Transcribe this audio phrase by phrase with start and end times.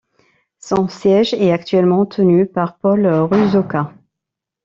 [0.57, 3.93] Son siège est actuellement tenu par Paul Ruzoka.